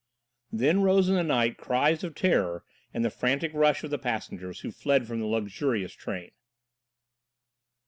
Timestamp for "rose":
0.81-1.09